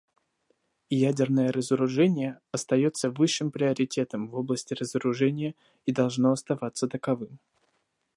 [1.03, 5.53] Ядерное разоружение остается высшим приоритетом в области разоружения
[5.85, 7.37] и должно оставаться таковым.